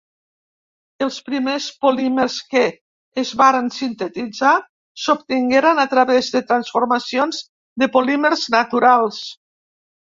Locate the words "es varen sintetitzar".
3.25-4.57